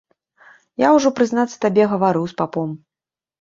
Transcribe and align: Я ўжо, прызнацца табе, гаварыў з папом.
Я 0.83 0.89
ўжо, 0.95 1.11
прызнацца 1.19 1.59
табе, 1.67 1.83
гаварыў 1.93 2.25
з 2.33 2.37
папом. 2.41 2.69